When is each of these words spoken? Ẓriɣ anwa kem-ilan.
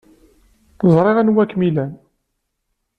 Ẓriɣ 0.93 1.17
anwa 1.21 1.43
kem-ilan. 1.49 1.93